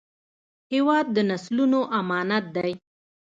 هېواد 0.71 1.05
د 1.15 1.17
نسلونو 1.29 1.79
امانت 1.99 2.45
دی. 2.55 2.71